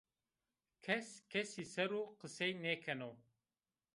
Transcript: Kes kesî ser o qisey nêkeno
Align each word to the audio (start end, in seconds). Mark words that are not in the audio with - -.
Kes 0.85 1.07
kesî 1.31 1.63
ser 1.73 1.91
o 1.99 2.01
qisey 2.19 2.53
nêkeno 2.63 3.11